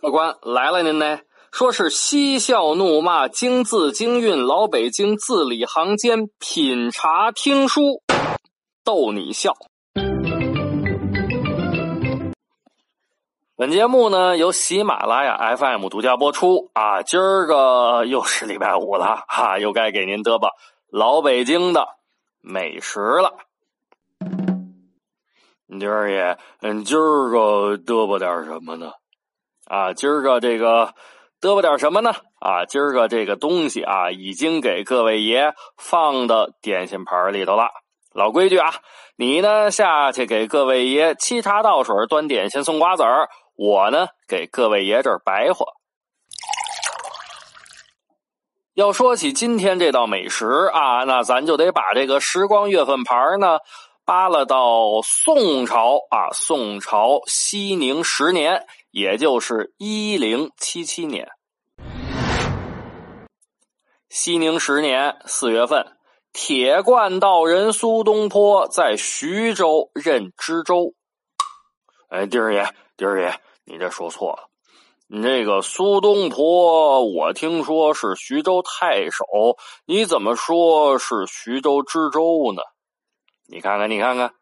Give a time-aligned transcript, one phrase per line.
[0.00, 1.20] 客官来了，您呢？
[1.50, 8.02] 说是嬉笑怒骂，京字京韵，老北京字里行间，品茶听书，
[8.84, 9.52] 逗你笑。
[13.62, 17.02] 本节目呢由喜马拉雅 FM 独家播出啊！
[17.02, 20.48] 今儿个又是礼拜五了哈，又该给您嘚吧
[20.90, 21.86] 老北京的
[22.40, 23.34] 美食了。
[25.68, 28.90] 今儿也，嗯，今儿个嘚吧点什么呢？
[29.68, 30.92] 啊，今儿个这个。
[31.40, 32.10] 嘚吧点什么呢？
[32.40, 37.68] 啊，今儿个这个东西啊，已经给各位爷放到点心盘里头了。
[38.12, 38.72] 老规矩啊，
[39.14, 45.66] 你呢下去给各位爷沏茶倒水、端点心、送瓜子儿，我呢给各位爷这儿白活。
[48.74, 53.58] 要说起今天这道美食啊，那咱就得把这个时光月份牌呢
[54.04, 58.66] 扒拉到宋朝啊，宋朝熙宁十年。
[58.92, 61.26] 也就是一零七七年，
[64.10, 65.96] 熙宁十年四月份，
[66.34, 70.92] 铁罐道人苏东坡在徐州任知州。
[72.10, 72.68] 哎，丁儿爷，
[73.02, 74.48] 弟儿爷，你这说错了。
[75.08, 79.24] 你这个苏东坡，我听说是徐州太守，
[79.86, 82.62] 你怎么说是徐州知州呢？
[83.48, 84.34] 你看看，你看看。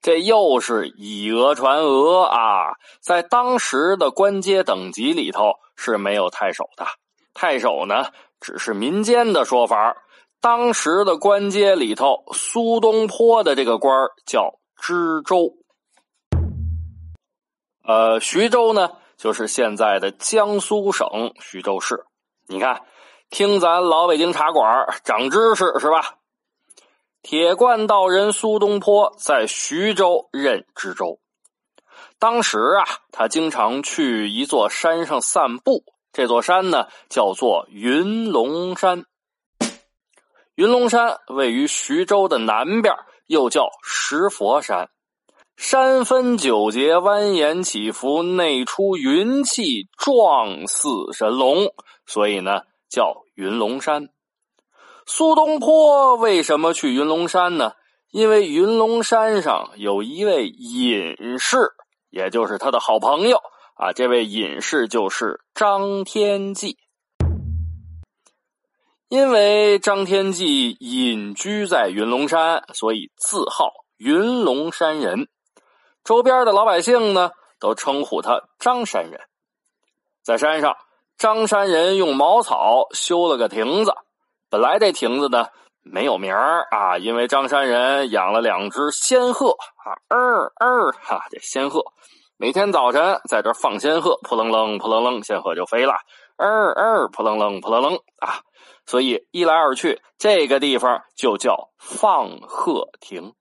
[0.00, 2.72] 这又是以讹传讹啊！
[3.02, 6.86] 在当时的官阶等级里头是没有太守的，
[7.34, 8.06] 太守呢
[8.40, 9.94] 只是民间的说法。
[10.40, 15.59] 当时的官阶里头，苏东坡的这个官叫知州。
[17.90, 22.04] 呃，徐州呢就是现在的江苏省徐州市。
[22.46, 22.82] 你看，
[23.30, 26.18] 听咱老北京茶馆长知识是吧？
[27.20, 31.18] 铁罐道人苏东坡在徐州任知州。
[32.20, 35.82] 当时啊，他经常去一座山上散步。
[36.12, 39.04] 这座山呢，叫做云龙山。
[40.54, 42.94] 云龙山位于徐州的南边，
[43.26, 44.90] 又叫石佛山。
[45.62, 51.74] 山分九节，蜿蜒起伏，内出云气，状似神龙，
[52.06, 54.08] 所以呢，叫云龙山。
[55.04, 57.72] 苏东坡为什么去云龙山呢？
[58.10, 61.58] 因为云龙山上有一位隐士，
[62.08, 63.36] 也就是他的好朋友
[63.74, 63.92] 啊。
[63.92, 66.78] 这位隐士就是张天骥。
[69.10, 75.28] 因为张天骥隐居在云龙山，所以自号云龙山人。
[76.04, 79.20] 周边的老百姓呢，都称呼他张山人。
[80.22, 80.76] 在山上，
[81.16, 83.92] 张山人用茅草修了个亭子。
[84.48, 85.46] 本来这亭子呢
[85.82, 91.84] 没有名儿啊，因为张山人养了两只仙鹤啊，二二哈，这仙鹤
[92.36, 95.94] 每天早晨在这放仙鹤，扑棱棱扑棱棱，仙鹤就飞了，
[96.36, 98.40] 二二扑棱棱扑棱棱啊，
[98.86, 103.34] 所以一来二去，这个地方就叫放鹤亭。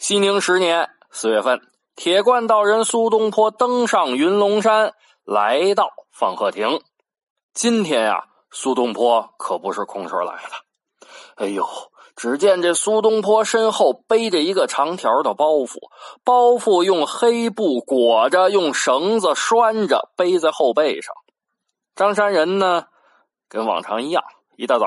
[0.00, 1.60] 熙宁十年四月份，
[1.94, 4.94] 铁罐道人苏东坡登上云龙山，
[5.26, 6.80] 来到放鹤亭。
[7.52, 8.24] 今天呀。
[8.50, 11.06] 苏东坡可不是空手来的。
[11.36, 11.66] 哎呦，
[12.16, 15.76] 只见这苏东坡身后背着一个长条的包袱，
[16.24, 21.14] 包袱用黑布裹着，用绳子拴着，背在后背上。
[21.94, 22.86] 张山人呢，
[23.50, 24.24] 跟往常一样，
[24.56, 24.86] 一大早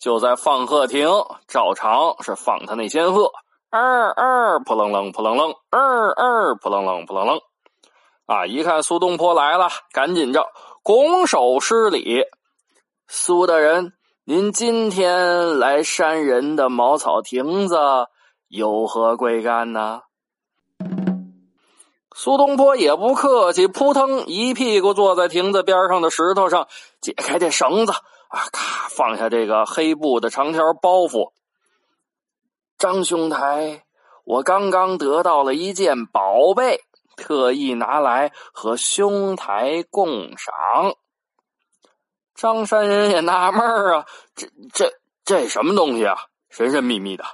[0.00, 1.08] 就在放鹤亭，
[1.46, 3.30] 照常是放他那仙鹤，
[3.70, 7.40] 二二扑棱棱扑棱棱，二二扑棱棱扑棱棱。
[8.24, 10.46] 啊，一看苏东坡来了，赶紧着
[10.82, 12.22] 拱手施礼。
[13.08, 13.92] 苏大人，
[14.24, 17.76] 您今天来山人的茅草亭子，
[18.48, 20.00] 有何贵干呢？
[22.14, 26.68] 苏东坡也不客气，扑腾一屁股坐在亭子边上的石头上，
[27.02, 31.32] 解开这绳子，啊，咔放下这个黑布的长条包袱。
[32.78, 33.82] 张兄台，
[34.24, 36.84] 我刚刚得到了一件宝贝，
[37.16, 40.94] 特意拿来和兄台共赏。
[42.36, 43.60] 张山人也纳闷
[43.92, 44.92] 啊，这这
[45.24, 46.16] 这什么东西啊？
[46.50, 47.24] 神神秘秘的，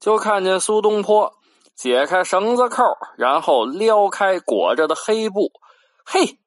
[0.00, 1.34] 就看见苏东坡
[1.74, 2.82] 解开绳子扣，
[3.18, 5.52] 然后撩开裹着的黑布，
[6.06, 6.38] 嘿，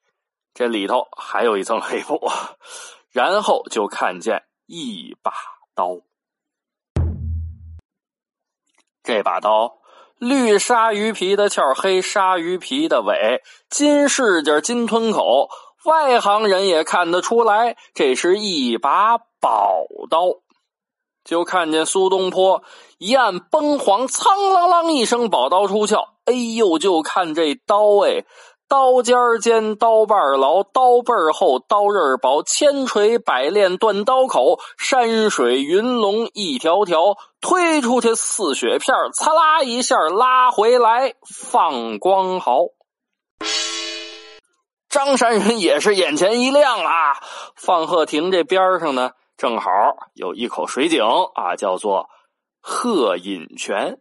[0.56, 2.20] 这里头还有一层黑布，
[3.12, 5.32] 然后就看见一把
[5.76, 6.00] 刀。
[9.04, 9.74] 这把刀，
[10.18, 15.50] 绿鲨鱼皮的鞘，黑鲨鱼皮的尾，金饰件，金吞口。
[15.86, 20.40] 外行人也看得出来，这是一把宝刀。
[21.26, 22.64] 就看见苏东坡
[22.98, 26.08] 一按崩簧，苍啷啷一声，宝刀出鞘。
[26.26, 28.24] 哎呦，就看这刀哎，
[28.74, 42.62] 刀尖尖，刀把牢，刀背厚，刀刃薄，千锤百炼断刀口，山水云龙一条条，推出去似雪片，擦啦一下拉回来放光毫。
[44.90, 47.22] 张山人也是眼前一亮啊！
[47.56, 49.12] 放鹤亭这边上呢。
[49.38, 49.70] 正好
[50.16, 51.04] 有一口水井
[51.36, 52.10] 啊，叫做
[52.60, 54.00] 鹤隐泉。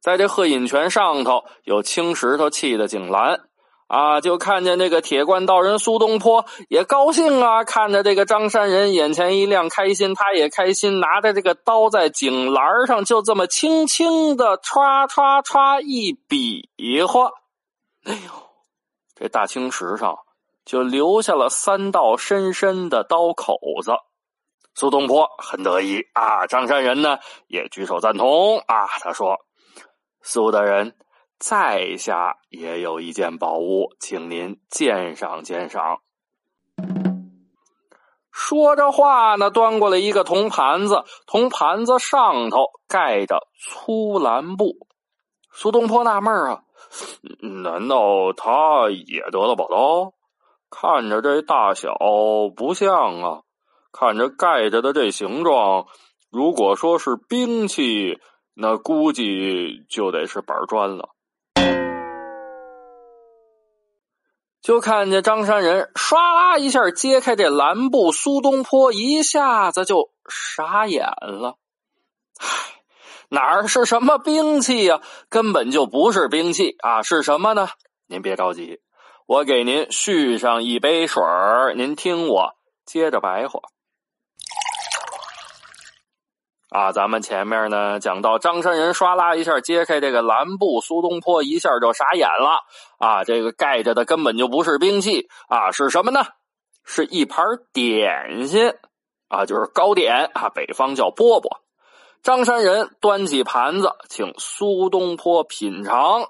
[0.00, 3.40] 在这鹤隐泉上头有青石头砌的井栏
[3.86, 16.68] 啊，就看见这个铁罐道人苏东坡也高兴啊，看着这个张山人眼前一亮，开心，他也开心，拿着这个刀在井栏上就这么轻轻的歘歘歘一比
[17.06, 17.30] 划，
[18.04, 18.30] 哎呦，
[19.14, 20.18] 这大青石上
[20.64, 23.92] 就留下了三道深深的刀口子。
[24.74, 28.88] 苏东坡很得意啊，张山人呢也举手赞同啊。
[29.00, 29.36] 他说
[30.20, 30.96] ：“苏大人，
[31.46, 35.98] 在下也有一件宝物，请您鉴赏鉴赏。”
[38.32, 44.88] 说着话呢，端过来一个铜盘子，铜盘子上头盖着粗蓝布。
[45.52, 46.62] 苏东坡纳闷啊，
[47.62, 50.14] 难道他也得了宝刀？
[50.70, 51.94] 看着这大小
[52.56, 53.42] 不像啊。
[53.92, 55.88] 看着盖着的这形状，
[56.30, 58.18] 如果说是兵器，
[58.54, 61.10] 那估计就得是板砖了。
[64.64, 71.58] 就看见张山人唰啦一下揭开这蓝布，苏东坡一下子就傻眼了。
[72.40, 72.46] 唉，
[73.28, 75.02] 哪儿是什么兵器呀？
[75.28, 77.02] 根本就不是兵器啊！
[77.02, 77.68] 是什么呢？
[78.06, 78.80] 您别着急，
[79.26, 81.22] 我给您续上一杯水，
[81.76, 82.54] 您听我
[82.86, 83.60] 接着白话。
[86.74, 92.58] 啊，咱们前面呢讲到张山人唰啦一下揭开这个蓝布，苏东坡一下就傻眼了。
[92.98, 96.24] 啊，这个盖着的根本就不是兵器啊，是什么呢？
[96.84, 98.74] 是一盘点心
[99.28, 101.58] 啊，就是糕点啊，北方叫饽饽。
[102.24, 106.22] 张山人端起盘子，请苏东坡品尝。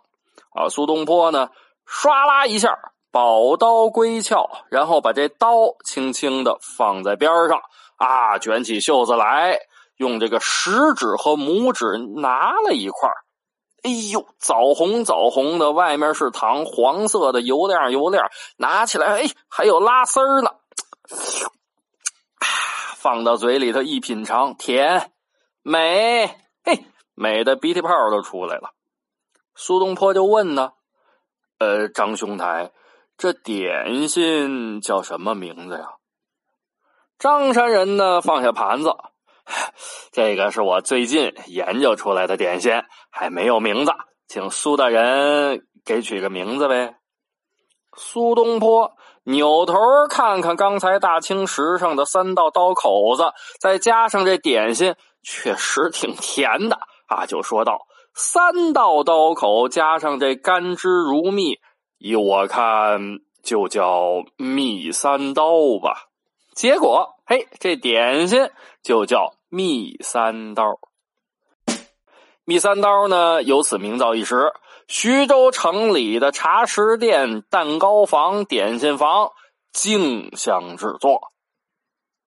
[0.52, 1.48] 啊，苏东坡呢
[1.88, 2.76] 唰啦一下
[3.10, 7.62] 宝刀归鞘，然后把这刀轻轻的放在边上
[7.96, 9.58] 啊，卷起袖子来。
[9.96, 13.10] 用这个食指和拇指拿了一块
[13.82, 20.50] 哎呦，枣红枣红的，外面是糖，黄色的油亮油亮，拿起来，哎，还有拉丝儿呢。
[22.96, 25.12] 放到嘴里头一品尝，甜
[25.60, 28.70] 美，嘿，美的鼻涕泡都出来了。
[29.54, 30.72] 苏东坡就问呢
[31.60, 32.72] ：“呃，张兄台，
[33.18, 35.90] 这点心叫什么名字呀？”
[37.20, 38.96] 张山人呢，放下盘子。
[40.12, 43.92] 这个是我最近研究出来的点心，还没有名字，
[44.26, 46.96] 请苏大人给取个名字呗。
[47.96, 48.92] 苏东坡
[49.24, 49.74] 扭头
[50.08, 61.60] 看看刚才大青石上的三道刀口子，再加上这点心，确实挺甜的啊，就说道：“三道刀口加上这甘汁如蜜，
[61.98, 66.08] 依我看就叫蜜三刀吧。”
[66.52, 68.50] 结果，嘿，这点心
[68.82, 70.78] 就叫蜜三刀。
[72.44, 74.52] 蜜三刀呢，由此名噪一时。
[74.88, 79.30] 徐州城里的茶食店、蛋糕房、点心房
[79.72, 81.32] 竞相制作。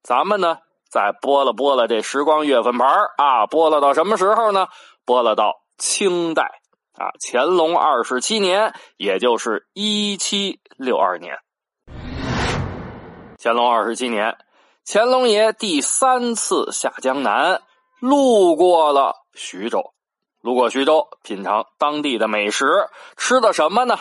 [0.02, 0.58] 咱们呢，
[0.90, 4.68] 再拨了拨了这时光月份牌啊，拨了到什么时候呢？
[5.06, 6.60] 拨了到清代
[6.94, 11.38] 啊，乾隆二十七年，也就是一七六二年。
[13.38, 14.36] 乾隆二十七年，
[14.90, 17.62] 乾隆爷第三次下江南，
[18.00, 19.92] 路过了徐州，
[20.40, 23.98] 路过徐州，品尝当地的美食，吃的什么呢？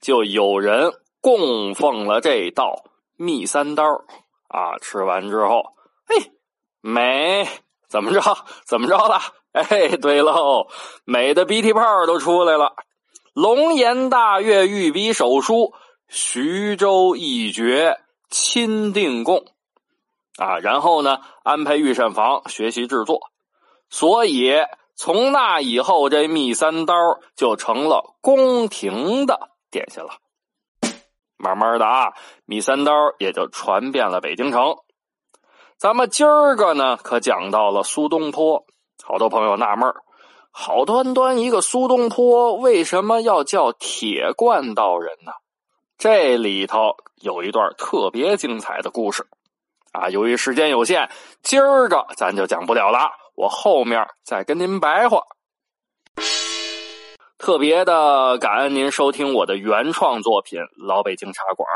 [0.00, 2.84] 就有人供奉了这道
[3.16, 3.82] 蜜三刀
[4.46, 4.78] 啊！
[4.80, 5.74] 吃完之后，
[6.06, 6.30] 嘿，
[6.82, 7.48] 美，
[7.88, 8.20] 怎么着？
[8.64, 9.18] 怎么着了？
[9.50, 10.68] 哎，对喽，
[11.04, 12.76] 美的鼻涕泡都出来了。
[13.34, 15.74] 龙颜大悦，御笔手书
[16.06, 17.98] “徐州一绝”。
[18.30, 19.42] 钦定供
[20.38, 23.20] 啊，然后呢，安排御膳房学习制作，
[23.90, 24.52] 所以
[24.94, 26.94] 从那以后，这蜜三刀
[27.36, 30.10] 就成了宫廷的点心了。
[31.36, 32.14] 慢慢的啊，
[32.46, 34.76] 蜜三刀也就传遍了北京城。
[35.76, 38.64] 咱们今儿个呢，可讲到了苏东坡，
[39.04, 39.92] 好多朋友纳闷
[40.50, 45.32] 好端端一个苏东坡，为什么要叫铁罐道人呢？
[45.96, 49.28] 这里头有一段特别精彩的故事，
[49.92, 51.10] 啊，由于时间有限，
[51.42, 55.22] 今儿个咱就讲不了了，我后面再跟您白话。
[57.38, 61.68] 特别的感恩您收听我的原创作品《老北京茶馆》。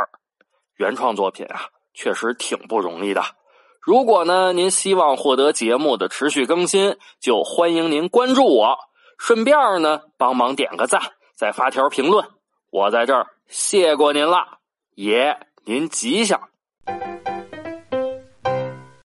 [0.77, 3.23] 原创作品啊，确实挺不容易的。
[3.81, 8.77] 如果呢，您希望获得节目的持续更新，就欢迎您关注我，
[9.19, 11.01] 顺便呢帮忙点个赞，
[11.37, 12.29] 再发条评论。
[12.71, 14.59] 我在这儿谢过您了，
[14.95, 16.49] 爷您吉祥。